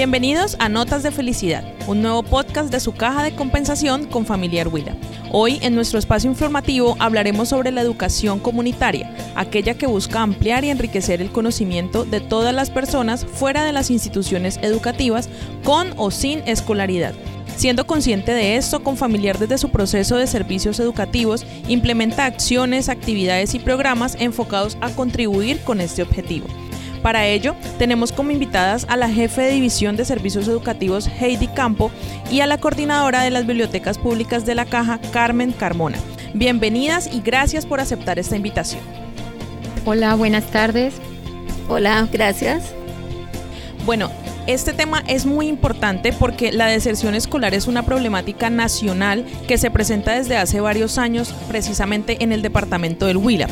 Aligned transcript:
Bienvenidos 0.00 0.56
a 0.60 0.70
Notas 0.70 1.02
de 1.02 1.10
Felicidad, 1.10 1.62
un 1.86 2.00
nuevo 2.00 2.22
podcast 2.22 2.72
de 2.72 2.80
su 2.80 2.94
caja 2.94 3.22
de 3.22 3.34
compensación 3.34 4.06
con 4.06 4.24
Familiar 4.24 4.68
Huila. 4.68 4.96
Hoy 5.30 5.58
en 5.60 5.74
nuestro 5.74 5.98
espacio 5.98 6.30
informativo 6.30 6.96
hablaremos 6.98 7.50
sobre 7.50 7.70
la 7.70 7.82
educación 7.82 8.40
comunitaria, 8.40 9.14
aquella 9.34 9.74
que 9.74 9.86
busca 9.86 10.22
ampliar 10.22 10.64
y 10.64 10.70
enriquecer 10.70 11.20
el 11.20 11.30
conocimiento 11.30 12.06
de 12.06 12.20
todas 12.20 12.54
las 12.54 12.70
personas 12.70 13.26
fuera 13.26 13.62
de 13.62 13.72
las 13.72 13.90
instituciones 13.90 14.58
educativas 14.62 15.28
con 15.64 15.92
o 15.98 16.10
sin 16.10 16.40
escolaridad. 16.48 17.12
Siendo 17.60 17.86
consciente 17.86 18.32
de 18.32 18.56
esto, 18.56 18.82
con 18.82 18.96
familiar 18.96 19.38
desde 19.38 19.58
su 19.58 19.68
proceso 19.68 20.16
de 20.16 20.26
servicios 20.26 20.80
educativos, 20.80 21.44
implementa 21.68 22.24
acciones, 22.24 22.88
actividades 22.88 23.54
y 23.54 23.58
programas 23.58 24.16
enfocados 24.18 24.78
a 24.80 24.88
contribuir 24.88 25.60
con 25.60 25.82
este 25.82 26.02
objetivo. 26.02 26.46
Para 27.02 27.26
ello, 27.26 27.54
tenemos 27.78 28.12
como 28.12 28.30
invitadas 28.30 28.86
a 28.88 28.96
la 28.96 29.10
jefe 29.10 29.42
de 29.42 29.50
División 29.50 29.94
de 29.98 30.06
Servicios 30.06 30.48
Educativos 30.48 31.06
Heidi 31.06 31.48
Campo 31.48 31.90
y 32.30 32.40
a 32.40 32.46
la 32.46 32.56
coordinadora 32.56 33.22
de 33.22 33.30
las 33.30 33.46
bibliotecas 33.46 33.98
públicas 33.98 34.46
de 34.46 34.54
la 34.54 34.64
Caja, 34.64 34.98
Carmen 35.12 35.52
Carmona. 35.52 35.98
Bienvenidas 36.32 37.12
y 37.12 37.20
gracias 37.20 37.66
por 37.66 37.78
aceptar 37.78 38.18
esta 38.18 38.36
invitación. 38.36 38.80
Hola, 39.84 40.14
buenas 40.14 40.46
tardes. 40.46 40.94
Hola, 41.68 42.08
gracias. 42.10 42.72
Bueno, 43.84 44.10
este 44.46 44.72
tema 44.72 45.02
es 45.06 45.26
muy 45.26 45.48
importante 45.48 46.12
porque 46.12 46.52
la 46.52 46.66
deserción 46.66 47.14
escolar 47.14 47.54
es 47.54 47.66
una 47.66 47.84
problemática 47.84 48.50
nacional 48.50 49.24
que 49.46 49.58
se 49.58 49.70
presenta 49.70 50.12
desde 50.12 50.36
hace 50.36 50.60
varios 50.60 50.98
años 50.98 51.34
precisamente 51.48 52.16
en 52.20 52.32
el 52.32 52.42
departamento 52.42 53.06
del 53.06 53.18
Huila. 53.18 53.48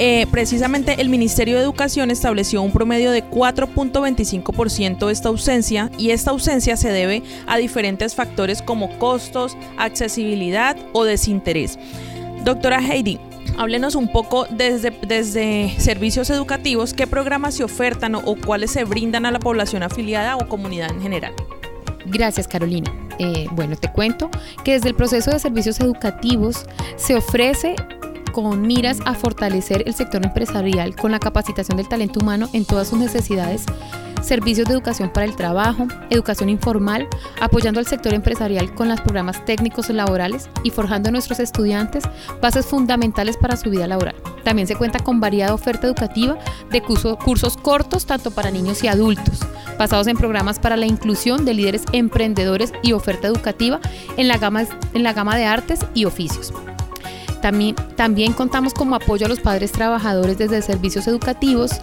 Eh, 0.00 0.26
precisamente 0.30 1.00
el 1.00 1.08
Ministerio 1.08 1.56
de 1.56 1.62
Educación 1.62 2.12
estableció 2.12 2.62
un 2.62 2.70
promedio 2.72 3.10
de 3.10 3.24
4.25% 3.24 5.06
de 5.06 5.12
esta 5.12 5.28
ausencia 5.28 5.90
y 5.98 6.10
esta 6.10 6.30
ausencia 6.30 6.76
se 6.76 6.92
debe 6.92 7.24
a 7.48 7.56
diferentes 7.56 8.14
factores 8.14 8.62
como 8.62 8.96
costos, 8.98 9.56
accesibilidad 9.76 10.76
o 10.92 11.02
desinterés. 11.02 11.80
Doctora 12.44 12.80
Heidi, 12.80 13.18
háblenos 13.58 13.96
un 13.96 14.08
poco 14.08 14.46
desde, 14.50 14.90
desde 15.06 15.74
servicios 15.78 16.30
educativos, 16.30 16.94
qué 16.94 17.06
programas 17.06 17.54
se 17.54 17.64
ofertan 17.64 18.14
o, 18.14 18.36
cuáles 18.46 18.70
se 18.70 18.84
brindan 18.84 19.26
a 19.26 19.32
la 19.32 19.40
población 19.40 19.82
afiliada 19.82 20.36
o 20.36 20.48
comunidad 20.48 20.90
en 20.90 21.02
general. 21.02 21.34
Gracias, 22.06 22.46
Carolina. 22.46 22.90
Eh, 23.18 23.46
bueno, 23.52 23.76
te 23.76 23.90
cuento 23.90 24.30
que 24.64 24.72
desde 24.72 24.88
el 24.88 24.94
proceso 24.94 25.32
de 25.32 25.40
servicios 25.40 25.80
educativos 25.80 26.66
se 26.96 27.16
ofrece 27.16 27.74
con 28.32 28.62
miras 28.62 29.00
a 29.04 29.14
fortalecer 29.14 29.82
el 29.86 29.94
sector 29.94 30.24
empresarial 30.24 30.94
con 30.94 31.10
la 31.10 31.18
capacitación 31.18 31.76
del 31.76 31.88
talento 31.88 32.20
humano 32.20 32.48
en 32.52 32.64
todas 32.64 32.88
sus 32.88 32.98
necesidades, 32.98 33.66
servicios 34.22 34.66
de 34.66 34.74
educación 34.74 35.10
para 35.10 35.26
el 35.26 35.36
trabajo, 35.36 35.86
educación 36.10 36.48
informal, 36.48 37.08
apoyando 37.40 37.80
al 37.80 37.86
sector 37.86 38.14
empresarial 38.14 38.74
con 38.74 38.88
los 38.88 39.00
programas 39.00 39.44
técnicos 39.44 39.88
laborales 39.90 40.48
y 40.64 40.70
forjando 40.70 41.08
a 41.08 41.12
nuestros 41.12 41.40
estudiantes 41.40 42.04
bases 42.40 42.66
fundamentales 42.66 43.36
para 43.36 43.56
su 43.56 43.70
vida 43.70 43.86
laboral. 43.86 44.14
También 44.44 44.66
se 44.66 44.76
cuenta 44.76 45.00
con 45.00 45.20
variada 45.20 45.54
oferta 45.54 45.86
educativa 45.86 46.38
de 46.70 46.82
cursos 46.82 47.56
cortos 47.56 48.06
tanto 48.06 48.30
para 48.30 48.50
niños 48.50 48.82
y 48.82 48.88
adultos, 48.88 49.40
basados 49.78 50.06
en 50.06 50.16
programas 50.16 50.58
para 50.58 50.76
la 50.76 50.86
inclusión 50.86 51.44
de 51.44 51.54
líderes 51.54 51.84
emprendedores 51.92 52.72
y 52.82 52.92
oferta 52.92 53.28
educativa 53.28 53.80
en 54.16 54.28
la 54.28 54.38
gama, 54.38 54.64
en 54.94 55.02
la 55.02 55.12
gama 55.12 55.36
de 55.36 55.44
artes 55.44 55.80
y 55.94 56.04
oficios. 56.04 56.52
También, 57.40 57.76
también 57.96 58.32
contamos 58.32 58.74
como 58.74 58.96
apoyo 58.96 59.26
a 59.26 59.28
los 59.28 59.38
padres 59.38 59.70
trabajadores 59.70 60.38
desde 60.38 60.60
servicios 60.60 61.06
educativos, 61.06 61.80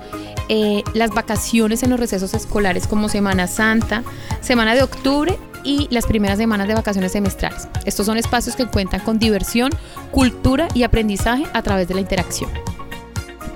eh, 0.50 0.84
las 0.94 1.12
vacaciones 1.12 1.84
en 1.84 1.90
los 1.90 2.00
recesos 2.00 2.34
escolares 2.34 2.88
como 2.88 3.10
Semana 3.10 3.48
Santa, 3.48 4.04
Semana 4.42 4.76
de 4.76 4.84
Octubre 4.84 5.38
y 5.64 5.88
las 5.90 6.06
primeras 6.06 6.38
semanas 6.38 6.68
de 6.68 6.76
vacaciones 6.76 7.12
semestrales. 7.12 7.68
Estos 7.86 8.06
son 8.06 8.18
espacios 8.18 8.56
que 8.56 8.68
cuentan 8.68 9.02
con 9.02 9.20
diversión, 9.20 9.72
cultura 10.12 10.68
y 10.74 10.84
aprendizaje 10.84 11.46
a 11.54 11.62
través 11.64 11.88
de 11.88 11.96
la 11.96 12.02
interacción 12.02 12.75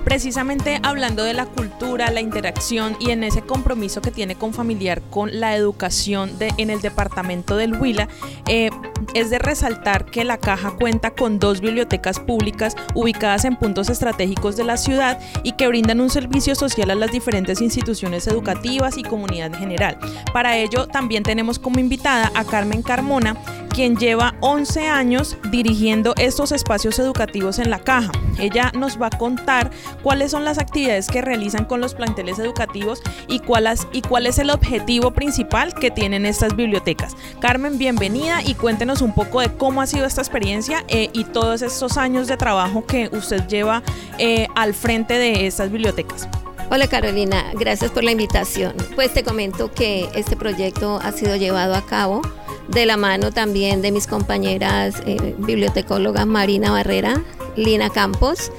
precisamente 0.04 0.80
hablando 0.82 1.24
de 1.24 1.34
la 1.34 1.46
cultura, 1.46 2.10
la 2.10 2.20
interacción 2.20 2.96
y 3.00 3.10
en 3.10 3.24
ese 3.24 3.42
compromiso 3.42 4.00
que 4.00 4.10
tiene 4.10 4.34
con 4.34 4.52
familiar 4.52 5.02
con 5.10 5.40
la 5.40 5.56
educación 5.56 6.32
en 6.40 6.70
el 6.70 6.80
departamento 6.80 7.56
del 7.56 7.74
Huila, 7.74 8.08
eh, 8.48 8.70
es 9.14 9.30
de 9.30 9.38
resaltar 9.38 10.04
que 10.04 10.24
la 10.24 10.38
caja 10.38 10.72
cuenta 10.72 11.10
con 11.10 11.38
dos 11.38 11.60
bibliotecas 11.60 12.20
públicas 12.20 12.76
ubicadas 12.94 13.44
en 13.44 13.56
puntos 13.56 13.88
estratégicos 13.88 14.56
de 14.56 14.64
la 14.64 14.76
ciudad 14.76 15.18
y 15.42 15.52
que 15.52 15.68
brindan 15.68 16.00
un 16.00 16.10
servicio 16.10 16.54
social 16.54 16.90
a 16.90 16.94
las 16.94 17.10
diferentes 17.10 17.60
instituciones 17.60 18.26
educativas 18.26 18.98
y 18.98 19.02
comunidad 19.02 19.54
en 19.54 19.60
general. 19.60 19.98
Para 20.32 20.56
ello 20.56 20.86
también 20.86 21.22
tenemos 21.22 21.58
como 21.58 21.80
invitada 21.80 22.30
a 22.34 22.44
Carmen 22.44 22.82
Carmona, 22.82 23.36
quien 23.70 23.96
lleva 23.96 24.34
11 24.40 24.86
años 24.86 25.38
dirigiendo 25.50 26.14
estos 26.18 26.52
espacios 26.52 26.98
educativos 26.98 27.58
en 27.58 27.70
la 27.70 27.78
caja. 27.78 28.12
Ella 28.38 28.70
nos 28.76 29.00
va 29.00 29.06
a 29.06 29.18
contar 29.18 29.70
cuáles 30.02 30.30
son 30.32 30.44
las 30.44 30.58
actividades 30.58 31.08
que 31.08 31.22
realizan 31.22 31.64
con 31.64 31.80
los 31.80 31.94
planteles 31.94 32.38
educativos 32.38 33.02
y 33.28 33.38
cuál, 33.38 33.68
y 33.92 34.02
cuál 34.02 34.26
es 34.26 34.38
el 34.38 34.50
objetivo 34.50 35.12
principal 35.12 35.74
que 35.74 35.90
tienen 35.90 36.26
estas 36.26 36.56
bibliotecas. 36.56 37.16
Carmen, 37.40 37.78
bienvenida 37.78 38.42
y 38.42 38.54
cuéntenos 38.54 39.00
un 39.00 39.14
poco 39.14 39.40
de 39.40 39.52
cómo 39.54 39.80
ha 39.80 39.86
sido 39.86 40.06
esta 40.06 40.20
experiencia 40.20 40.84
eh, 40.88 41.08
y 41.12 41.24
todos 41.24 41.62
estos 41.62 41.96
años 41.96 42.28
de 42.28 42.36
trabajo 42.36 42.84
que 42.84 43.08
usted 43.12 43.46
lleva 43.46 43.82
eh, 44.18 44.48
al 44.54 44.74
frente 44.74 45.14
de 45.14 45.46
estas 45.46 45.70
bibliotecas. 45.70 46.28
Hola 46.72 46.86
Carolina, 46.86 47.46
gracias 47.58 47.90
por 47.90 48.04
la 48.04 48.12
invitación. 48.12 48.74
Pues 48.94 49.12
te 49.12 49.24
comento 49.24 49.72
que 49.72 50.08
este 50.14 50.36
proyecto 50.36 51.00
ha 51.02 51.10
sido 51.10 51.34
llevado 51.34 51.74
a 51.74 51.84
cabo 51.84 52.22
de 52.68 52.86
la 52.86 52.96
mano 52.96 53.32
también 53.32 53.82
de 53.82 53.90
mis 53.90 54.06
compañeras 54.06 55.02
eh, 55.04 55.34
bibliotecólogas 55.38 56.28
Marina 56.28 56.70
Barrera, 56.70 57.24
Lina 57.56 57.90
Campos, 57.90 58.52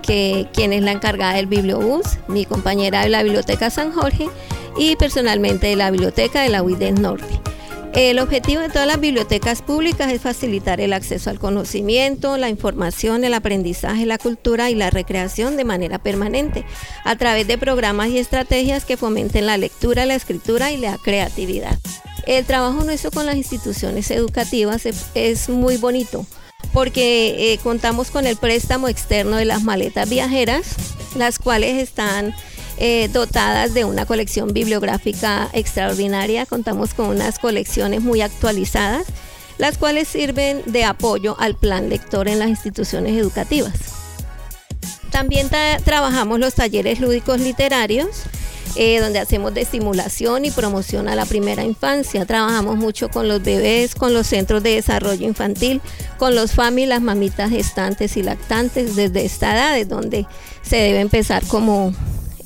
que, 0.00 0.46
quien 0.54 0.72
es 0.72 0.82
la 0.82 0.92
encargada 0.92 1.34
del 1.34 1.48
Bibliobús, 1.48 2.06
mi 2.28 2.44
compañera 2.44 3.02
de 3.02 3.08
la 3.08 3.24
Biblioteca 3.24 3.68
San 3.68 3.90
Jorge 3.90 4.28
y 4.78 4.94
personalmente 4.94 5.66
de 5.66 5.74
la 5.74 5.90
Biblioteca 5.90 6.42
de 6.42 6.50
la 6.50 6.62
UIDES 6.62 7.00
Norte. 7.00 7.40
El 7.96 8.18
objetivo 8.18 8.60
de 8.60 8.68
todas 8.68 8.86
las 8.86 9.00
bibliotecas 9.00 9.62
públicas 9.62 10.12
es 10.12 10.20
facilitar 10.20 10.82
el 10.82 10.92
acceso 10.92 11.30
al 11.30 11.38
conocimiento, 11.38 12.36
la 12.36 12.50
información, 12.50 13.24
el 13.24 13.32
aprendizaje, 13.32 14.04
la 14.04 14.18
cultura 14.18 14.68
y 14.68 14.74
la 14.74 14.90
recreación 14.90 15.56
de 15.56 15.64
manera 15.64 15.98
permanente, 15.98 16.66
a 17.04 17.16
través 17.16 17.46
de 17.46 17.56
programas 17.56 18.10
y 18.10 18.18
estrategias 18.18 18.84
que 18.84 18.98
fomenten 18.98 19.46
la 19.46 19.56
lectura, 19.56 20.04
la 20.04 20.14
escritura 20.14 20.72
y 20.72 20.76
la 20.76 20.98
creatividad. 20.98 21.78
El 22.26 22.44
trabajo 22.44 22.84
nuestro 22.84 23.10
con 23.10 23.24
las 23.24 23.36
instituciones 23.36 24.10
educativas 24.10 24.84
es, 25.14 25.48
muy 25.48 25.78
bonito 25.78 26.26
porque 26.74 27.54
eh, 27.54 27.58
contamos 27.62 28.10
con 28.10 28.26
el 28.26 28.36
préstamo 28.36 28.88
externo 28.88 29.36
de 29.36 29.46
las 29.46 29.62
maletas 29.62 30.10
viajeras, 30.10 30.66
las 31.14 31.38
cuales 31.38 31.82
están 31.82 32.34
eh, 32.78 33.08
dotadas 33.12 33.74
de 33.74 33.84
una 33.84 34.06
colección 34.06 34.52
bibliográfica 34.52 35.48
extraordinaria. 35.52 36.46
Contamos 36.46 36.94
con 36.94 37.06
unas 37.06 37.38
colecciones 37.38 38.02
muy 38.02 38.20
actualizadas, 38.20 39.06
las 39.58 39.78
cuales 39.78 40.08
sirven 40.08 40.62
de 40.66 40.84
apoyo 40.84 41.36
al 41.38 41.56
plan 41.56 41.88
lector 41.88 42.28
en 42.28 42.38
las 42.38 42.48
instituciones 42.48 43.18
educativas. 43.18 43.74
También 45.10 45.48
trabajamos 45.84 46.38
los 46.38 46.54
talleres 46.54 47.00
lúdicos 47.00 47.40
literarios, 47.40 48.24
eh, 48.74 49.00
donde 49.00 49.18
hacemos 49.18 49.54
de 49.54 49.62
estimulación 49.62 50.44
y 50.44 50.50
promoción 50.50 51.08
a 51.08 51.14
la 51.14 51.24
primera 51.24 51.64
infancia. 51.64 52.26
Trabajamos 52.26 52.76
mucho 52.76 53.08
con 53.08 53.26
los 53.26 53.42
bebés, 53.42 53.94
con 53.94 54.12
los 54.12 54.26
centros 54.26 54.62
de 54.62 54.74
desarrollo 54.74 55.26
infantil, 55.26 55.80
con 56.18 56.34
los 56.34 56.52
FAMI, 56.52 56.84
las 56.84 57.00
mamitas 57.00 57.48
gestantes 57.48 58.18
y 58.18 58.22
lactantes 58.22 58.94
desde 58.94 59.24
esta 59.24 59.54
edad, 59.54 59.78
es 59.78 59.88
donde 59.88 60.26
se 60.60 60.76
debe 60.76 61.00
empezar 61.00 61.42
como 61.46 61.94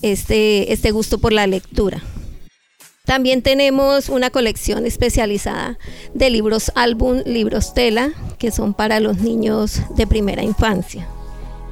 este, 0.02 0.72
este 0.72 0.90
gusto 0.90 1.18
por 1.18 1.32
la 1.32 1.46
lectura. 1.46 2.02
También 3.04 3.42
tenemos 3.42 4.08
una 4.08 4.30
colección 4.30 4.86
especializada 4.86 5.78
de 6.14 6.30
libros 6.30 6.70
álbum, 6.74 7.22
libros 7.26 7.74
tela, 7.74 8.12
que 8.38 8.52
son 8.52 8.72
para 8.72 9.00
los 9.00 9.18
niños 9.18 9.80
de 9.96 10.06
primera 10.06 10.44
infancia. 10.44 11.08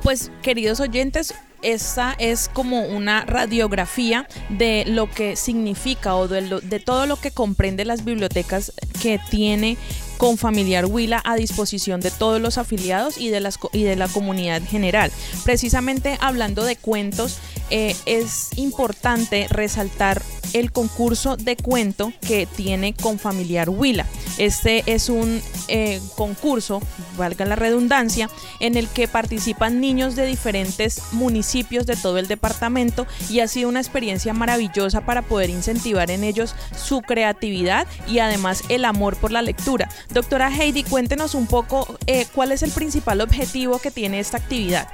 Pues 0.02 0.32
queridos 0.42 0.80
oyentes, 0.80 1.34
esta 1.62 2.14
es 2.18 2.48
como 2.52 2.82
una 2.86 3.24
radiografía 3.24 4.26
de 4.48 4.84
lo 4.86 5.10
que 5.10 5.36
significa 5.36 6.16
o 6.16 6.28
de, 6.28 6.60
de, 6.62 6.80
todo 6.80 7.06
lo 7.06 7.16
que 7.16 7.30
comprende 7.30 7.84
las 7.84 8.04
bibliotecas 8.04 8.72
que 9.00 9.20
tiene 9.30 9.76
con 10.18 10.36
Familiar 10.36 10.84
Huila 10.84 11.22
a 11.24 11.36
disposición 11.36 12.00
de 12.00 12.10
todos 12.10 12.40
los 12.40 12.58
afiliados 12.58 13.16
y 13.18 13.30
de, 13.30 13.40
las, 13.40 13.58
y 13.72 13.84
de 13.84 13.96
la 13.96 14.08
comunidad 14.08 14.62
general. 14.62 15.10
Precisamente 15.44 16.18
hablando 16.20 16.64
de 16.64 16.76
cuentos, 16.76 17.38
eh, 17.70 17.96
es 18.04 18.50
importante 18.56 19.46
resaltar 19.48 20.22
el 20.52 20.72
concurso 20.72 21.36
de 21.36 21.56
cuento 21.56 22.12
que 22.20 22.46
tiene 22.46 22.94
Confamiliar 22.94 23.70
Huila. 23.70 24.06
Este 24.38 24.82
es 24.86 25.08
un 25.08 25.40
eh, 25.68 26.00
concurso, 26.16 26.80
valga 27.16 27.44
la 27.44 27.56
redundancia, 27.56 28.30
en 28.60 28.76
el 28.76 28.88
que 28.88 29.08
participan 29.08 29.80
niños 29.80 30.16
de 30.16 30.26
diferentes 30.26 31.02
municipios 31.12 31.86
de 31.86 31.96
todo 31.96 32.18
el 32.18 32.28
departamento 32.28 33.06
y 33.28 33.40
ha 33.40 33.48
sido 33.48 33.68
una 33.68 33.80
experiencia 33.80 34.32
maravillosa 34.32 35.00
para 35.00 35.22
poder 35.22 35.50
incentivar 35.50 36.10
en 36.10 36.24
ellos 36.24 36.54
su 36.76 37.02
creatividad 37.02 37.86
y 38.06 38.20
además 38.20 38.62
el 38.68 38.84
amor 38.84 39.16
por 39.16 39.32
la 39.32 39.42
lectura. 39.42 39.88
Doctora 40.10 40.50
Heidi, 40.54 40.84
cuéntenos 40.84 41.34
un 41.34 41.46
poco 41.46 41.98
eh, 42.06 42.26
cuál 42.34 42.52
es 42.52 42.62
el 42.62 42.70
principal 42.70 43.20
objetivo 43.20 43.78
que 43.78 43.90
tiene 43.90 44.20
esta 44.20 44.38
actividad. 44.38 44.88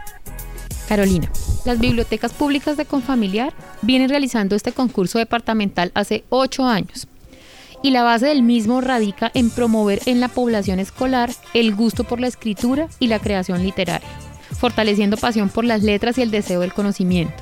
Carolina, 0.89 1.31
las 1.65 1.79
bibliotecas 1.79 2.33
públicas 2.33 2.77
de 2.77 2.85
Confamiliar 2.85 3.55
vienen 3.83 4.09
realizando 4.09 4.55
este 4.55 4.73
concurso 4.73 5.19
departamental 5.19 5.91
hace 5.95 6.25
ocho 6.29 6.65
años 6.65 7.07
y 7.83 7.91
la 7.91 8.03
base 8.03 8.27
del 8.27 8.43
mismo 8.43 8.81
radica 8.81 9.31
en 9.35 9.51
promover 9.51 10.01
en 10.07 10.21
la 10.21 10.29
población 10.29 10.81
escolar 10.81 11.31
el 11.53 11.75
gusto 11.75 12.05
por 12.05 12.21
la 12.21 12.29
escritura 12.29 12.89
y 12.99 13.09
la 13.09 13.19
creación 13.19 13.63
literaria, 13.63 14.09
fortaleciendo 14.59 15.17
pasión 15.17 15.51
por 15.51 15.65
las 15.65 15.83
letras 15.83 16.17
y 16.17 16.23
el 16.23 16.31
deseo 16.31 16.61
del 16.61 16.73
conocimiento. 16.73 17.35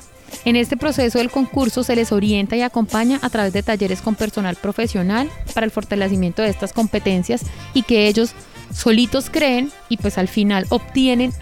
En 0.44 0.56
este 0.56 0.77
proceso 0.77 1.19
del 1.19 1.31
concurso 1.31 1.85
se 1.85 1.94
les 1.94 2.11
orienta 2.11 2.56
y 2.56 2.62
acompaña 2.62 3.21
a 3.23 3.31
través 3.31 3.53
de 3.53 3.62
talleres 3.62 4.03
con 4.03 4.17
personal 4.17 4.56
profesional 4.56 5.31
para 5.55 5.65
el 5.65 5.71
fortalecimiento 5.71 6.43
de 6.43 6.49
estas 6.49 6.73
competencias 6.73 7.43
y 7.75 7.83
que 7.83 8.09
ellos 8.09 8.33
solitos 8.75 9.31
creen 9.31 9.71
y 9.89 9.99
pues 9.99 10.19
al 10.19 10.27
final 10.27 10.67
obtienen 10.71 11.33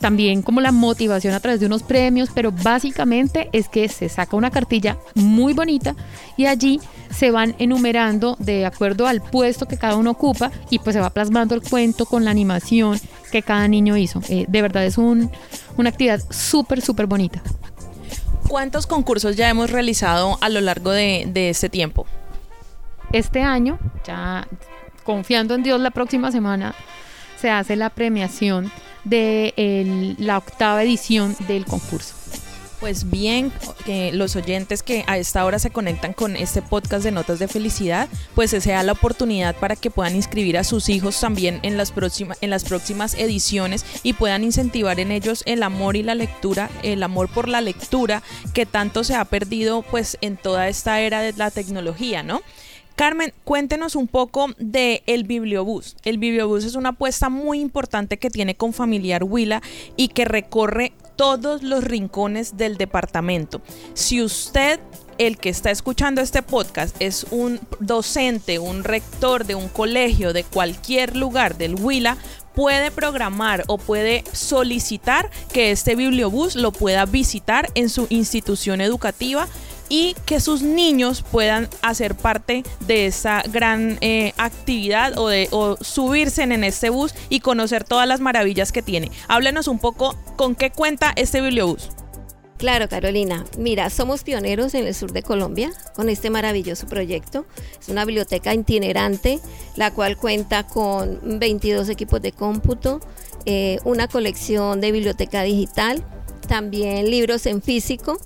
también 0.00 0.42
como 0.42 0.60
la 0.60 0.72
motivación 0.72 1.34
a 1.34 1.40
través 1.40 1.60
de 1.60 1.66
unos 1.66 1.82
premios, 1.82 2.30
pero 2.34 2.50
básicamente 2.50 3.48
es 3.52 3.68
que 3.68 3.88
se 3.88 4.08
saca 4.08 4.36
una 4.36 4.50
cartilla 4.50 4.96
muy 5.14 5.52
bonita 5.52 5.94
y 6.36 6.46
allí 6.46 6.80
se 7.10 7.30
van 7.30 7.54
enumerando 7.58 8.36
de 8.38 8.64
acuerdo 8.66 9.06
al 9.06 9.20
puesto 9.20 9.66
que 9.66 9.76
cada 9.76 9.96
uno 9.96 10.12
ocupa 10.12 10.50
y 10.70 10.78
pues 10.78 10.94
se 10.94 11.00
va 11.00 11.10
plasmando 11.10 11.54
el 11.54 11.62
cuento 11.62 12.06
con 12.06 12.24
la 12.24 12.30
animación 12.30 12.98
que 13.30 13.42
cada 13.42 13.68
niño 13.68 13.96
hizo. 13.96 14.22
Eh, 14.28 14.46
de 14.48 14.62
verdad 14.62 14.84
es 14.84 14.96
un, 14.98 15.30
una 15.76 15.90
actividad 15.90 16.20
súper, 16.30 16.80
súper 16.80 17.06
bonita. 17.06 17.42
¿Cuántos 18.48 18.86
concursos 18.86 19.36
ya 19.36 19.48
hemos 19.48 19.70
realizado 19.70 20.38
a 20.40 20.48
lo 20.48 20.60
largo 20.60 20.90
de, 20.90 21.28
de 21.30 21.50
este 21.50 21.68
tiempo? 21.68 22.06
Este 23.12 23.42
año, 23.42 23.78
ya 24.04 24.48
confiando 25.04 25.54
en 25.54 25.62
Dios, 25.62 25.80
la 25.80 25.90
próxima 25.90 26.32
semana 26.32 26.74
se 27.40 27.50
hace 27.50 27.76
la 27.76 27.90
premiación 27.90 28.70
de 29.04 30.14
la 30.18 30.38
octava 30.38 30.82
edición 30.82 31.36
del 31.46 31.64
concurso. 31.64 32.14
Pues 32.80 33.10
bien, 33.10 33.52
que 33.84 34.10
los 34.10 34.36
oyentes 34.36 34.82
que 34.82 35.04
a 35.06 35.18
esta 35.18 35.44
hora 35.44 35.58
se 35.58 35.68
conectan 35.68 36.14
con 36.14 36.34
este 36.34 36.62
podcast 36.62 37.04
de 37.04 37.10
Notas 37.10 37.38
de 37.38 37.46
Felicidad, 37.46 38.08
pues 38.34 38.50
se 38.50 38.62
sea 38.62 38.82
la 38.82 38.92
oportunidad 38.92 39.54
para 39.54 39.76
que 39.76 39.90
puedan 39.90 40.16
inscribir 40.16 40.56
a 40.56 40.64
sus 40.64 40.88
hijos 40.88 41.20
también 41.20 41.60
en 41.62 41.76
las, 41.76 41.92
en 42.40 42.48
las 42.48 42.64
próximas 42.64 43.12
ediciones 43.12 43.84
y 44.02 44.14
puedan 44.14 44.44
incentivar 44.44 44.98
en 44.98 45.12
ellos 45.12 45.42
el 45.44 45.62
amor 45.62 45.94
y 45.94 46.02
la 46.02 46.14
lectura, 46.14 46.70
el 46.82 47.02
amor 47.02 47.28
por 47.28 47.48
la 47.48 47.60
lectura 47.60 48.22
que 48.54 48.64
tanto 48.64 49.04
se 49.04 49.14
ha 49.14 49.26
perdido 49.26 49.82
pues 49.82 50.16
en 50.22 50.38
toda 50.38 50.68
esta 50.68 51.02
era 51.02 51.20
de 51.20 51.34
la 51.34 51.50
tecnología, 51.50 52.22
¿no? 52.22 52.40
Carmen, 53.00 53.32
cuéntenos 53.44 53.96
un 53.96 54.06
poco 54.06 54.48
de 54.58 55.02
el 55.06 55.24
Bibliobús. 55.24 55.96
El 56.04 56.18
Bibliobús 56.18 56.66
es 56.66 56.74
una 56.74 56.90
apuesta 56.90 57.30
muy 57.30 57.58
importante 57.58 58.18
que 58.18 58.28
tiene 58.28 58.56
con 58.56 58.74
Familiar 58.74 59.24
Huila 59.24 59.62
y 59.96 60.08
que 60.08 60.26
recorre 60.26 60.92
todos 61.16 61.62
los 61.62 61.82
rincones 61.82 62.58
del 62.58 62.76
departamento. 62.76 63.62
Si 63.94 64.20
usted 64.22 64.80
el 65.16 65.38
que 65.38 65.48
está 65.48 65.70
escuchando 65.70 66.20
este 66.20 66.42
podcast 66.42 66.94
es 67.00 67.24
un 67.30 67.58
docente, 67.78 68.58
un 68.58 68.84
rector 68.84 69.46
de 69.46 69.54
un 69.54 69.68
colegio 69.68 70.34
de 70.34 70.44
cualquier 70.44 71.16
lugar 71.16 71.56
del 71.56 71.76
Huila, 71.76 72.18
puede 72.54 72.90
programar 72.90 73.64
o 73.68 73.78
puede 73.78 74.24
solicitar 74.32 75.30
que 75.54 75.70
este 75.70 75.94
bibliobús 75.94 76.54
lo 76.54 76.70
pueda 76.70 77.06
visitar 77.06 77.70
en 77.74 77.88
su 77.88 78.06
institución 78.10 78.82
educativa 78.82 79.48
y 79.90 80.14
que 80.24 80.40
sus 80.40 80.62
niños 80.62 81.22
puedan 81.30 81.68
hacer 81.82 82.14
parte 82.14 82.62
de 82.86 83.06
esa 83.06 83.42
gran 83.52 83.98
eh, 84.00 84.32
actividad 84.38 85.18
o, 85.18 85.28
de, 85.28 85.50
subirse 85.82 86.44
en 86.44 86.64
este 86.64 86.88
bus 86.88 87.12
y 87.28 87.40
conocer 87.40 87.84
todas 87.84 88.08
las 88.08 88.20
maravillas 88.20 88.72
que 88.72 88.80
tiene. 88.80 89.10
Háblenos 89.28 89.68
un 89.68 89.80
poco 89.80 90.16
con 90.36 90.54
qué 90.54 90.70
cuenta 90.70 91.12
este 91.16 91.42
bibliobús. 91.42 91.90
Claro, 92.56 92.88
Carolina. 92.88 93.46
Mira, 93.58 93.88
somos 93.88 94.22
pioneros 94.22 94.74
en 94.74 94.86
el 94.86 94.94
sur 94.94 95.12
de 95.12 95.22
Colombia 95.22 95.72
con 95.96 96.10
este 96.10 96.28
maravilloso 96.28 96.86
proyecto. 96.86 97.46
Es 97.80 97.88
una 97.88 98.04
biblioteca 98.04 98.52
itinerante, 98.54 99.40
la 99.76 99.90
cual 99.92 100.18
cuenta 100.18 100.66
con 100.66 101.40
22 101.40 101.88
equipos 101.88 102.20
de 102.20 102.32
cómputo, 102.32 103.00
eh, 103.46 103.78
una 103.84 104.08
colección 104.08 104.82
de 104.82 104.92
biblioteca 104.92 105.42
digital, 105.42 106.04
también 106.48 107.10
libros 107.10 107.46
en 107.46 107.62
físico, 107.62 108.20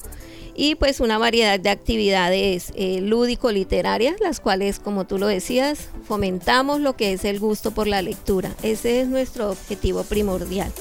y 0.55 0.77
pues 0.77 1.01
una 1.01 1.19
variedad 1.19 1.59
de 1.59 1.71
actividades 1.71 2.73
eh, 2.77 3.01
lúdico-literarias, 3.01 4.21
las 4.21 4.41
cuales, 4.41 4.79
como 4.79 5.05
tú 5.05 5.19
lo 5.19 5.27
decías, 5.27 5.89
fomentamos 6.07 6.81
lo 6.81 6.97
que 6.97 7.13
es 7.13 7.25
el 7.25 7.41
gusto 7.41 7.73
por 7.73 7.87
la 7.87 8.03
lectura. 8.03 8.51
Ese 8.63 9.01
es 9.01 9.09
nuestro 9.09 9.51
objetivo 9.51 10.05
primordial. 10.05 10.73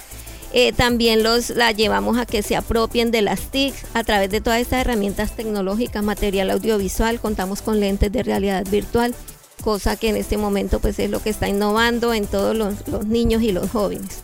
Eh, 0.55 0.71
también 0.71 1.23
los 1.23 1.49
la 1.49 1.71
llevamos 1.71 2.19
a 2.19 2.27
que 2.27 2.43
se 2.43 2.55
apropien 2.55 3.09
de 3.09 3.23
las 3.23 3.49
TIC 3.49 3.73
a 3.95 4.03
través 4.03 4.29
de 4.29 4.39
todas 4.39 4.61
estas 4.61 4.81
herramientas 4.81 5.35
tecnológicas, 5.35 6.03
material 6.03 6.51
audiovisual, 6.51 7.19
contamos 7.19 7.63
con 7.63 7.79
lentes 7.79 8.11
de 8.11 8.21
realidad 8.21 8.63
virtual, 8.69 9.15
cosa 9.63 9.95
que 9.95 10.09
en 10.09 10.15
este 10.15 10.37
momento 10.37 10.79
pues 10.79 10.99
es 10.99 11.09
lo 11.09 11.23
que 11.23 11.31
está 11.31 11.49
innovando 11.49 12.13
en 12.13 12.27
todos 12.27 12.55
los 12.55 13.07
niños 13.07 13.41
y 13.41 13.51
los 13.51 13.71
jóvenes 13.71 14.21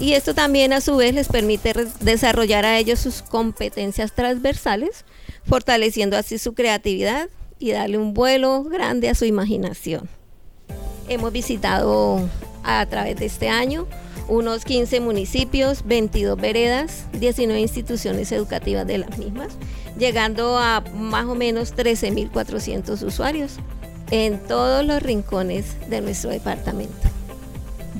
y 0.00 0.14
esto 0.14 0.34
también 0.34 0.72
a 0.72 0.80
su 0.80 0.96
vez 0.96 1.14
les 1.14 1.28
permite 1.28 1.74
desarrollar 2.00 2.64
a 2.64 2.78
ellos 2.78 2.98
sus 2.98 3.20
competencias 3.20 4.12
transversales, 4.12 5.04
fortaleciendo 5.44 6.16
así 6.16 6.38
su 6.38 6.54
creatividad 6.54 7.28
y 7.58 7.72
darle 7.72 7.98
un 7.98 8.14
vuelo 8.14 8.64
grande 8.64 9.10
a 9.10 9.14
su 9.14 9.26
imaginación. 9.26 10.08
Hemos 11.08 11.32
visitado 11.32 12.26
a 12.64 12.86
través 12.86 13.16
de 13.16 13.26
este 13.26 13.50
año 13.50 13.86
unos 14.26 14.64
15 14.64 15.00
municipios, 15.00 15.84
22 15.84 16.40
veredas, 16.40 17.04
19 17.12 17.60
instituciones 17.60 18.32
educativas 18.32 18.86
de 18.86 18.98
las 18.98 19.18
mismas, 19.18 19.48
llegando 19.98 20.56
a 20.56 20.82
más 20.94 21.26
o 21.26 21.34
menos 21.34 21.74
13.400 21.74 23.02
usuarios 23.02 23.56
en 24.10 24.38
todos 24.38 24.84
los 24.84 25.02
rincones 25.02 25.76
de 25.90 26.00
nuestro 26.00 26.30
departamento. 26.30 27.19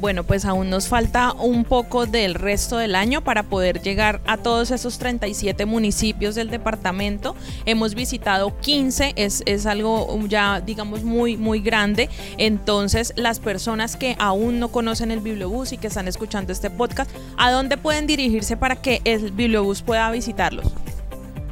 Bueno, 0.00 0.24
pues 0.24 0.46
aún 0.46 0.70
nos 0.70 0.88
falta 0.88 1.34
un 1.34 1.64
poco 1.64 2.06
del 2.06 2.34
resto 2.34 2.78
del 2.78 2.94
año 2.94 3.22
para 3.22 3.42
poder 3.42 3.82
llegar 3.82 4.22
a 4.26 4.38
todos 4.38 4.70
esos 4.70 4.96
37 4.98 5.66
municipios 5.66 6.34
del 6.34 6.48
departamento. 6.48 7.36
Hemos 7.66 7.94
visitado 7.94 8.58
15, 8.60 9.12
es, 9.16 9.42
es 9.44 9.66
algo 9.66 10.08
ya 10.26 10.62
digamos 10.62 11.04
muy, 11.04 11.36
muy 11.36 11.60
grande. 11.60 12.08
Entonces, 12.38 13.12
las 13.16 13.40
personas 13.40 13.96
que 13.96 14.16
aún 14.18 14.58
no 14.58 14.68
conocen 14.68 15.10
el 15.10 15.20
Bibliobús 15.20 15.74
y 15.74 15.76
que 15.76 15.88
están 15.88 16.08
escuchando 16.08 16.50
este 16.50 16.70
podcast, 16.70 17.10
¿a 17.36 17.50
dónde 17.50 17.76
pueden 17.76 18.06
dirigirse 18.06 18.56
para 18.56 18.76
que 18.76 19.02
el 19.04 19.32
Bibliobús 19.32 19.82
pueda 19.82 20.10
visitarlos? 20.10 20.72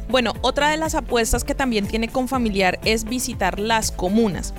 Bueno, 0.09 0.33
otra 0.41 0.71
de 0.71 0.79
las 0.79 0.95
apuestas 0.95 1.45
que 1.45 1.55
también 1.55 1.87
tiene 1.87 2.09
con 2.09 2.29
familiar 2.29 2.79
es 2.85 3.05
visitar 3.05 3.59
las 3.61 3.93
comunas. 3.93 4.55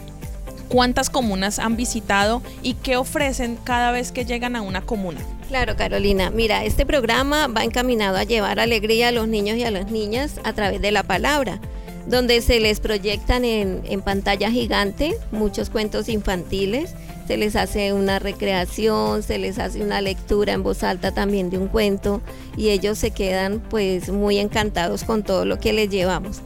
¿Cuántas 0.70 1.10
comunas 1.10 1.58
han 1.58 1.76
visitado 1.76 2.44
y 2.62 2.76
qué 2.76 2.96
ofrecen 2.96 3.58
cada 3.64 3.92
vez 3.92 4.12
que 4.12 4.26
llegan 4.26 4.56
a 4.56 4.62
una 4.62 4.82
comuna? 4.82 5.20
Claro, 5.48 5.76
Carolina. 5.76 6.30
Mira, 6.30 6.64
este 6.64 6.86
programa 6.86 7.48
va 7.48 7.64
encaminado 7.64 8.18
a 8.18 8.24
llevar 8.24 8.60
alegría 8.60 9.08
a 9.08 9.12
los 9.12 9.28
niños 9.28 9.58
y 9.58 9.64
a 9.64 9.72
las 9.72 9.90
niñas 9.90 10.40
a 10.44 10.54
través 10.54 10.80
de 10.80 10.92
la 10.92 11.02
palabra, 11.02 11.60
donde 12.06 12.42
se 12.42 12.60
les 12.60 12.80
proyectan 12.80 13.44
en, 13.44 13.82
en 13.86 14.02
pantalla 14.04 14.52
gigante 14.52 15.16
muchos 15.32 15.72
cuentos 15.72 16.08
infantiles, 16.08 16.94
se 17.30 17.38
les 17.38 17.56
hace 17.56 17.94
una 17.94 18.18
recreación, 18.18 19.22
se 19.22 19.38
les 19.38 19.60
hace 19.60 19.84
una 19.84 20.02
lectura 20.02 20.54
en 20.54 20.64
voz 20.64 20.82
alta 20.82 21.12
también 21.12 21.52
de 21.52 21.60
un 21.60 21.68
cuento 21.68 22.22
y 22.58 22.70
ellos 22.70 22.98
se 22.98 23.12
quedan 23.12 23.60
pues 23.70 24.10
muy 24.10 24.40
encantados 24.40 25.04
con 25.04 25.22
todo 25.22 25.46
lo 25.46 25.60
que 25.60 25.72
les 25.72 25.92
llevamos. 25.92 26.42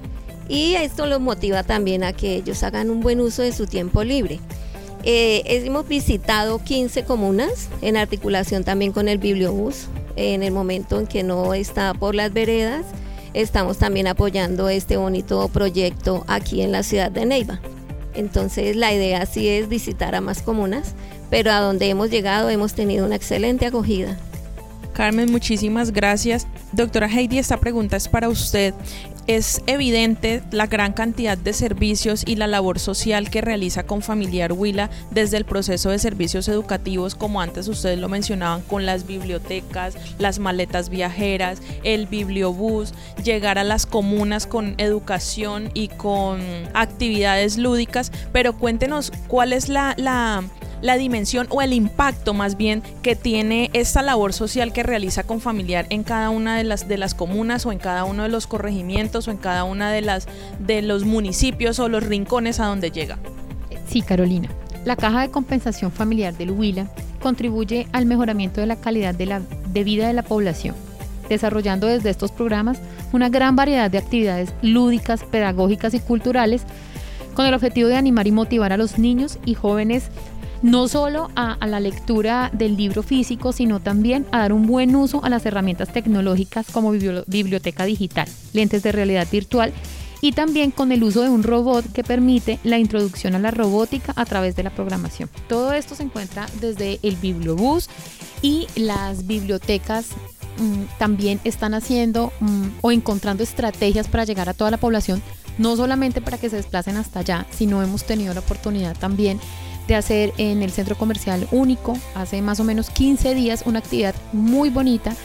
Y 0.49 0.73
esto 0.73 1.05
los 1.05 1.21
motiva 1.21 1.63
también 1.63 2.03
a 2.03 2.11
que 2.11 2.35
ellos 2.35 2.63
hagan 2.63 2.89
un 2.89 2.99
buen 2.99 3.21
uso 3.21 3.43
de 3.43 3.53
su 3.53 3.65
tiempo 3.65 4.03
libre. 4.03 4.41
Eh, 5.05 5.43
hemos 5.45 5.87
visitado 5.87 6.59
15 6.59 7.05
comunas 7.05 7.69
en 7.81 7.95
articulación 7.95 8.65
también 8.65 8.91
con 8.91 9.07
el 9.07 9.19
Bibliobús 9.19 9.87
en 10.17 10.43
el 10.43 10.51
momento 10.51 10.99
en 10.99 11.07
que 11.07 11.23
no 11.23 11.53
está 11.53 11.93
por 11.93 12.13
las 12.13 12.33
veredas. 12.33 12.85
Estamos 13.33 13.77
también 13.77 14.07
apoyando 14.07 14.67
este 14.67 14.97
bonito 14.97 15.47
proyecto 15.47 16.25
aquí 16.27 16.61
en 16.61 16.73
la 16.73 16.83
ciudad 16.83 17.09
de 17.09 17.25
Neiva. 17.25 17.61
Entonces 18.15 18.75
la 18.75 18.93
idea 18.93 19.25
sí 19.25 19.47
es 19.47 19.67
visitar 19.69 20.15
a 20.15 20.21
más 20.21 20.41
comunas, 20.41 20.95
pero 21.29 21.51
a 21.51 21.59
donde 21.59 21.89
hemos 21.89 22.09
llegado 22.09 22.49
hemos 22.49 22.73
tenido 22.73 23.05
una 23.05 23.15
excelente 23.15 23.65
acogida. 23.65 24.17
Carmen, 24.93 25.31
muchísimas 25.31 25.91
gracias. 25.91 26.47
Doctora 26.71 27.07
Heidi, 27.07 27.39
esta 27.39 27.57
pregunta 27.57 27.97
es 27.97 28.07
para 28.07 28.29
usted. 28.29 28.73
Es 29.25 29.61
evidente 29.67 30.43
la 30.51 30.67
gran 30.67 30.91
cantidad 30.91 31.37
de 31.37 31.53
servicios 31.53 32.23
y 32.25 32.35
la 32.35 32.45
labor 32.45 32.77
social 32.77 33.29
que 33.29 33.39
realiza 33.39 33.83
con 33.83 34.01
Familiar 34.01 34.51
Huila 34.51 34.89
desde 35.11 35.37
el 35.37 35.45
proceso 35.45 35.89
de 35.91 35.99
servicios 35.99 36.49
educativos, 36.49 37.15
como 37.15 37.39
antes 37.39 37.69
ustedes 37.69 37.99
lo 37.99 38.09
mencionaban, 38.09 38.61
con 38.63 38.85
las 38.85 39.07
bibliotecas, 39.07 39.95
las 40.19 40.39
maletas 40.39 40.89
viajeras, 40.89 41.61
el 41.83 42.07
bibliobús, 42.07 42.93
llegar 43.23 43.57
a 43.57 43.63
las 43.63 43.85
comunas 43.85 44.45
con 44.45 44.75
educación 44.77 45.71
y 45.73 45.87
con 45.87 46.41
actividades 46.73 47.57
lúdicas. 47.57 48.11
Pero 48.33 48.57
cuéntenos 48.57 49.13
cuál 49.29 49.53
es 49.53 49.69
la, 49.69 49.93
la 49.97 50.43
la 50.83 50.97
dimensión 50.97 51.47
o 51.49 51.61
el 51.61 51.71
impacto 51.71 52.33
más 52.33 52.57
bien 52.57 52.83
que 53.01 53.15
tiene 53.15 53.69
esta 53.71 54.01
labor 54.01 54.33
social 54.33 54.73
que 54.73 54.83
realiza 54.83 55.23
con 55.23 55.39
familiar 55.39 55.87
en 55.89 56.03
cada 56.03 56.29
una 56.29 56.57
de 56.57 56.65
las 56.65 56.89
de 56.89 56.97
las 56.97 57.15
comunas 57.15 57.65
o 57.65 57.71
en 57.71 57.79
cada 57.79 58.03
uno 58.03 58.23
de 58.23 58.29
los 58.29 58.47
corregimientos 58.47 59.29
o 59.29 59.31
en 59.31 59.37
cada 59.37 59.63
una 59.63 59.91
de 59.91 60.01
las 60.01 60.27
de 60.59 60.81
los 60.81 61.05
municipios 61.05 61.79
o 61.79 61.87
los 61.87 62.03
rincones 62.03 62.59
a 62.59 62.65
donde 62.65 62.91
llega. 62.91 63.17
Sí, 63.87 64.01
Carolina. 64.01 64.49
La 64.83 64.97
Caja 64.97 65.21
de 65.21 65.31
Compensación 65.31 65.89
Familiar 65.89 66.35
del 66.35 66.51
Huila 66.51 66.87
contribuye 67.21 67.87
al 67.93 68.05
mejoramiento 68.05 68.59
de 68.59 68.67
la 68.67 68.75
calidad 68.75 69.15
de, 69.15 69.25
la, 69.25 69.39
de 69.39 69.83
vida 69.85 70.07
de 70.07 70.13
la 70.13 70.23
población, 70.23 70.75
desarrollando 71.29 71.87
desde 71.87 72.09
estos 72.09 72.33
programas 72.33 72.79
una 73.13 73.29
gran 73.29 73.55
variedad 73.55 73.89
de 73.89 73.99
actividades 73.99 74.53
lúdicas, 74.61 75.23
pedagógicas 75.23 75.93
y 75.93 76.01
culturales 76.01 76.63
con 77.33 77.45
el 77.45 77.53
objetivo 77.53 77.87
de 77.87 77.95
animar 77.95 78.27
y 78.27 78.31
motivar 78.31 78.73
a 78.73 78.77
los 78.77 78.99
niños 78.99 79.39
y 79.45 79.53
jóvenes 79.53 80.09
no 80.63 80.87
solo 80.87 81.29
a, 81.35 81.57
la 81.67 81.79
lectura 81.79 82.49
del 82.53 82.77
libro 82.77 83.03
físico, 83.03 83.51
sino 83.51 83.81
también 83.81 84.25
a 84.31 84.39
dar 84.39 84.53
un 84.53 84.65
buen 84.65 84.95
uso 84.95 85.23
a 85.23 85.29
las 85.29 85.45
herramientas 85.45 85.91
tecnológicas 85.91 86.65
como 86.71 86.91
biblioteca 86.91 87.83
digital, 87.83 88.27
lentes 88.53 88.81
de 88.81 88.93
realidad 88.93 89.27
virtual 89.29 89.73
y 90.21 90.31
también 90.31 90.71
con 90.71 90.93
el 90.93 91.03
uso 91.03 91.21
de 91.21 91.29
un 91.29 91.43
robot 91.43 91.91
que 91.91 92.03
permite 92.05 92.57
la 92.63 92.79
introducción 92.79 93.35
a 93.35 93.39
la 93.39 93.51
robótica 93.51 94.13
a 94.15 94.23
través 94.23 94.55
de 94.55 94.63
la 94.63 94.69
programación. 94.69 95.29
Todo 95.49 95.73
esto 95.73 95.95
se 95.95 96.03
encuentra 96.03 96.47
desde 96.61 96.97
el 97.03 97.17
Bibliobús 97.17 97.89
y 98.41 98.67
las 98.75 99.27
bibliotecas 99.27 100.07
mm, 100.59 100.97
también 100.97 101.41
están 101.43 101.73
haciendo 101.73 102.31
mm, 102.39 102.67
o 102.79 102.93
encontrando 102.93 103.43
estrategias 103.43 104.07
para 104.07 104.23
llegar 104.23 104.47
a 104.47 104.53
toda 104.53 104.71
la 104.71 104.77
población, 104.77 105.21
no 105.57 105.75
solamente 105.75 106.21
para 106.21 106.37
que 106.37 106.49
se 106.49 106.55
desplacen 106.55 106.95
hasta 106.95 107.19
allá, 107.19 107.45
sino 107.51 107.83
hemos 107.83 108.05
tenido 108.05 108.33
la 108.33 108.39
oportunidad 108.39 108.97
también 108.97 109.41
de 109.87 109.95
hacer 109.95 110.33
en 110.37 110.61
el 110.61 110.71
centro 110.71 110.97
comercial 110.97 111.47
único 111.51 111.97
hace 112.15 112.41
más 112.41 112.59
o 112.59 112.63
menos 112.63 112.89
15 112.89 113.35
días 113.35 113.63
una 113.65 113.79
actividad 113.79 114.15
muy 114.31 114.69
bonita. 114.69 115.15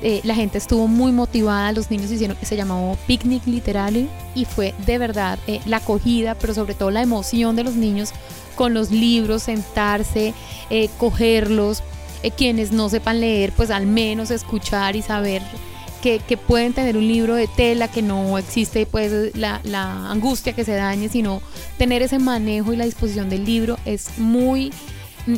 Eh, 0.00 0.20
la 0.22 0.34
gente 0.34 0.58
estuvo 0.58 0.86
muy 0.86 1.10
motivada, 1.10 1.72
los 1.72 1.90
niños 1.90 2.10
hicieron, 2.12 2.36
se 2.40 2.56
llamó 2.56 2.96
Picnic 3.08 3.44
Literario 3.46 4.06
y 4.34 4.44
fue 4.44 4.72
de 4.86 4.96
verdad 4.96 5.40
eh, 5.48 5.60
la 5.66 5.78
acogida, 5.78 6.36
pero 6.36 6.54
sobre 6.54 6.74
todo 6.74 6.92
la 6.92 7.02
emoción 7.02 7.56
de 7.56 7.64
los 7.64 7.74
niños 7.74 8.10
con 8.54 8.74
los 8.74 8.90
libros, 8.90 9.44
sentarse, 9.44 10.34
eh, 10.70 10.88
cogerlos, 10.98 11.82
quienes 12.36 12.72
no 12.72 12.88
sepan 12.88 13.20
leer, 13.20 13.52
pues 13.52 13.70
al 13.70 13.86
menos 13.86 14.30
escuchar 14.30 14.96
y 14.96 15.02
saber 15.02 15.42
que, 16.02 16.36
pueden 16.36 16.72
tener 16.72 16.96
un 16.96 17.06
libro 17.06 17.34
de 17.34 17.48
tela, 17.48 17.88
que 17.88 18.02
no 18.02 18.38
existe 18.38 18.86
pues 18.86 19.34
la, 19.34 19.60
angustia 20.10 20.52
que 20.52 20.64
se 20.64 20.74
dañe, 20.74 21.08
sino 21.08 21.42
tener 21.76 22.02
ese 22.02 22.18
manejo 22.18 22.72
y 22.72 22.76
la 22.76 22.84
disposición 22.84 23.28
del 23.28 23.44
libro 23.44 23.78
es 23.84 24.18
muy 24.18 24.72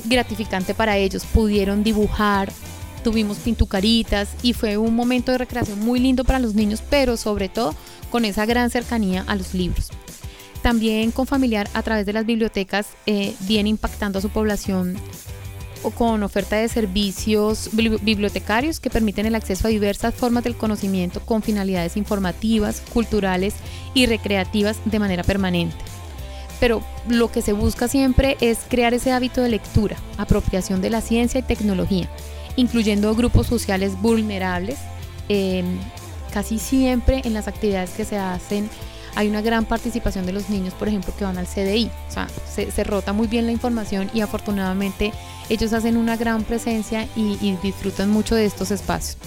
gratificante 0.05 0.75
para 0.75 0.97
ellos. 0.97 1.25
Pudieron 1.25 1.83
dibujar, 1.83 2.53
tuvimos 3.03 3.39
pintucaritas 3.39 4.29
y 4.43 4.53
fue 4.53 4.77
un 4.77 4.95
momento 4.95 5.33
de 5.33 5.39
recreación 5.39 5.81
muy 5.81 5.99
lindo 6.01 6.25
para 6.25 6.39
los 6.39 6.55
niños, 6.55 6.83
pero 6.89 7.17
sobre 7.17 7.49
todo 7.49 7.75
con 8.11 8.25
esa 8.25 8.47
gran 8.47 8.71
cercanía 8.71 9.25
a 9.27 9.37
los 9.37 9.55
libros. 9.55 9.89
También 10.63 11.11
con 11.11 11.27
familiar 11.27 11.69
a 11.73 11.83
través 11.83 12.05
de 12.05 12.13
las 12.13 12.27
bibliotecas 12.27 12.89
eh, 13.07 13.35
viene 13.41 13.71
impactando 13.71 14.19
a 14.19 14.23
su 14.23 14.29
población 14.29 14.97
o 15.83 15.91
con 15.91 16.23
oferta 16.23 16.57
de 16.57 16.69
servicios 16.69 17.71
bibliotecarios 17.73 18.81
que 18.81 18.91
permiten 18.91 19.27
el 19.27 19.35
acceso 19.35 19.67
a 19.67 19.71
diversas 19.71 20.15
formas 20.15 20.45
del 20.45 20.57
conocimiento 20.57 21.21
con 21.21 21.43
finalidades 21.43 21.97
informativas, 21.97 22.83
culturales 22.93 23.55
y 23.95 24.07
recreativas 24.07 24.79
de 24.85 24.99
manera 24.99 25.23
permanente. 25.23 25.77
Pero 26.61 26.83
lo 27.09 27.33
que 27.33 27.41
se 27.41 27.55
busca 27.55 27.89
siempre 27.89 28.37
es 28.41 28.59
crear 28.69 28.93
ese 28.93 29.13
hábito 29.13 29.41
de 29.41 29.49
lectura, 29.49 29.97
apropiación 30.19 30.83
de 30.83 30.91
la 30.91 31.01
ciencia 31.01 31.41
y 31.41 31.43
tecnología, 31.43 32.11
incluyendo 32.57 33.15
grupos 33.15 33.47
sociales 33.47 34.01
vulnerables. 34.01 34.79
Em, 35.29 35.79
casi 36.33 36.59
siempre 36.59 37.23
en 37.25 37.33
las 37.33 37.49
actividades 37.49 37.91
que 37.91 38.05
se 38.05 38.19
hacen 38.19 38.69
hay 39.21 39.29
una 39.29 39.43
gran 39.43 39.67
participación 39.67 40.25
de 40.25 40.33
los 40.33 40.49
niños, 40.49 40.73
por 40.73 40.89
ejemplo, 40.89 41.15
que 41.15 41.25
van 41.25 41.37
al 41.37 41.47
CDI. 41.47 41.91
O 42.09 42.11
sea, 42.11 42.27
se, 42.47 42.85
rota 42.85 43.13
muy 43.13 43.27
bien 43.27 43.45
la 43.45 43.53
información 43.53 44.11
y 44.15 44.23
afortunadamente 44.23 45.13
ellos 45.51 45.75
hacen 45.75 45.99
una 45.99 46.17
gran 46.17 46.43
presencia 46.43 47.07
y, 47.15 47.37
y 47.43 47.59
disfrutan 47.63 48.09
mucho 48.11 48.35
de 48.35 48.47
estos 48.47 48.71
espacios. 48.71 49.19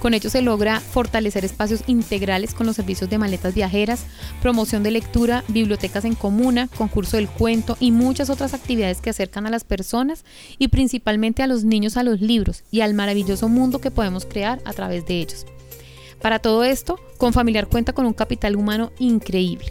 Con 0.00 0.14
ello 0.14 0.30
se 0.30 0.42
logra 0.42 0.80
fortalecer 0.80 1.44
espacios 1.44 1.84
integrales 1.86 2.54
con 2.54 2.66
los 2.66 2.74
servicios 2.74 3.08
de 3.08 3.18
maletas 3.18 3.54
viajeras, 3.54 4.04
promoción 4.40 4.82
de 4.82 4.90
lectura, 4.90 5.44
bibliotecas 5.46 6.04
en 6.04 6.16
comuna, 6.16 6.66
concurso 6.76 7.18
del 7.18 7.28
cuento 7.28 7.76
y 7.78 7.92
muchas 7.92 8.30
otras 8.30 8.52
actividades 8.52 9.00
que 9.00 9.10
acercan 9.10 9.46
a 9.46 9.50
las 9.50 9.62
personas 9.62 10.24
y 10.58 10.68
principalmente 10.68 11.44
a 11.44 11.46
los 11.46 11.62
niños 11.62 11.96
a 11.96 12.02
los 12.02 12.20
libros 12.20 12.64
y 12.72 12.80
al 12.80 12.94
maravilloso 12.94 13.48
mundo 13.48 13.80
que 13.80 13.92
podemos 13.92 14.26
crear 14.26 14.60
a 14.64 14.72
través 14.72 15.06
de 15.06 15.20
ellos. 15.20 15.46
Para 16.22 16.38
todo 16.38 16.64
esto, 16.64 16.98
Confamiliar 17.22 17.68
cuenta 17.68 17.92
con 17.92 18.04
un 18.04 18.14
capital 18.14 18.56
humano 18.56 18.90
increíble, 18.98 19.66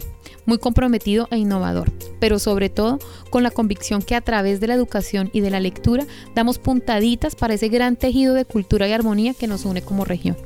muy 0.45 0.57
comprometido 0.57 1.27
e 1.31 1.37
innovador, 1.37 1.91
pero 2.17 2.39
sobre 2.39 2.69
todo 2.69 2.97
con 3.29 3.43
la 3.43 3.51
convicción 3.51 4.01
que 4.01 4.15
a 4.15 4.21
través 4.21 4.61
de 4.61 4.67
la 4.67 4.75
educación 4.75 5.29
y 5.33 5.41
de 5.41 5.51
la 5.51 5.59
lectura 5.59 6.05
damos 6.33 6.59
puntaditas 6.59 7.35
para 7.35 7.55
ese 7.55 7.67
gran 7.67 7.97
tejido 7.97 8.35
de 8.35 8.45
cultura 8.45 8.87
y 8.87 8.93
armonía 8.93 9.33
que 9.33 9.47
nos 9.47 9.65
une 9.65 9.81
como 9.81 10.05
región. 10.05 10.37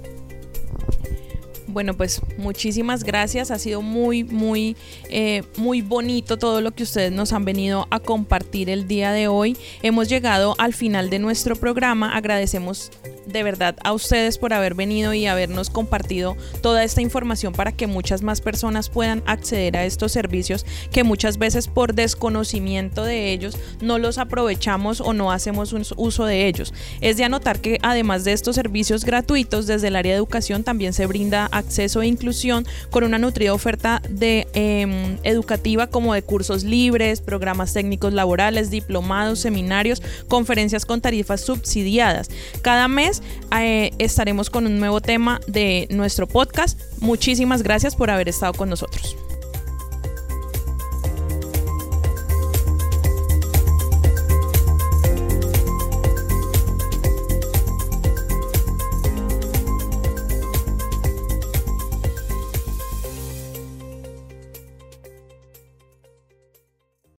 Bueno, 1.68 1.94
pues 1.94 2.20
muchísimas 2.40 3.04
gracias. 3.04 3.52
Ha 3.52 3.60
sido 3.60 3.84
muy, 3.84 4.24
muy, 4.24 4.76
eh, 5.10 5.44
muy 5.58 5.84
bonito 5.84 6.38
todo 6.38 6.60
lo 6.60 6.72
que 6.72 6.82
ustedes 6.82 7.12
nos 7.12 7.34
han 7.34 7.46
venido 7.46 7.86
a 7.92 8.00
compartir 8.00 8.72
el 8.72 8.88
día 8.88 9.12
de 9.12 9.28
hoy. 9.28 9.56
Hemos 9.84 10.10
llegado 10.10 10.56
al 10.58 10.74
final 10.74 11.12
de 11.12 11.20
nuestro 11.20 11.56
programa. 11.56 12.16
Agradecemos 12.16 12.90
de 13.26 13.44
verdad 13.44 13.76
a 13.84 13.94
ustedes 13.94 14.38
por 14.38 14.54
haber 14.54 14.76
venido 14.76 15.14
y 15.14 15.26
habernos 15.26 15.70
compartido 15.70 16.38
toda 16.62 16.84
esta 16.84 17.02
información 17.02 17.54
para 17.54 17.72
que 17.72 17.88
muchas 17.88 18.22
más 18.22 18.42
personas 18.42 18.90
puedan 18.90 19.24
acceder 19.26 19.78
a 19.78 19.86
estos 19.86 20.12
servicios 20.12 20.66
que 20.92 21.04
muchas 21.04 21.38
veces 21.38 21.68
por 21.68 21.94
desconocimiento 21.94 23.04
de 23.04 23.32
ellos 23.32 23.58
no 23.82 23.98
los 24.00 24.18
aprovechamos 24.18 25.02
o 25.02 25.14
no 25.14 25.32
hacemos 25.32 25.74
un 25.74 25.84
uso 25.98 26.26
de 26.26 26.48
ellos. 26.48 26.74
Es 27.02 27.18
de 27.18 27.24
anotar 27.24 27.60
que 27.60 27.80
además 27.82 28.24
de 28.24 28.34
estos 28.34 28.56
servicios 28.56 29.06
gratuitos 29.06 29.68
desde 29.68 29.88
el 29.88 29.96
área 29.96 30.14
de 30.14 30.18
educación 30.18 30.64
también 30.64 30.94
se 30.94 31.06
brinda 31.06 31.48
acceso 31.52 32.02
e 32.02 32.08
inclusión 32.08 32.66
con 32.90 33.04
una 33.04 33.18
nutrida 33.18 33.54
oferta 33.54 34.02
de 34.10 34.48
em, 34.54 35.18
educativa 35.24 35.88
como 35.88 36.14
de 36.14 36.22
cursos 36.22 36.64
libres, 36.64 37.22
programas 37.22 37.74
técnicos 37.74 38.14
laborales, 38.14 38.70
diplomados, 38.70 39.40
seminarios, 39.40 40.02
conferencias 40.28 40.86
con 40.86 41.02
tarifas 41.02 41.42
subsidiadas. 41.42 42.30
Cada 42.62 42.88
mes 42.88 43.15
eh, 43.60 43.92
estaremos 44.00 44.50
con 44.50 44.66
un 44.66 44.80
nuevo 44.80 45.02
tema 45.02 45.40
de 45.48 45.88
nuestro 45.92 46.28
podcast. 46.28 46.80
Muchísimas 47.00 47.64
gracias 47.64 47.96
por 47.96 48.10
haber 48.10 48.30
estado 48.30 48.54
con 48.54 48.70
nosotros. 48.70 49.16